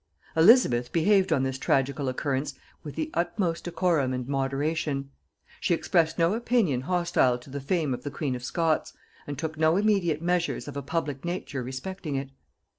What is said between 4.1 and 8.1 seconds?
and moderation; she expressed no opinion hostile to the fame of the